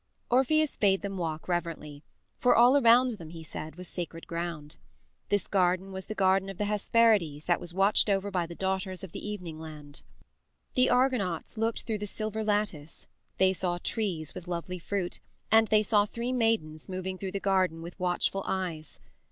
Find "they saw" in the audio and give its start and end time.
13.37-13.77, 15.67-16.07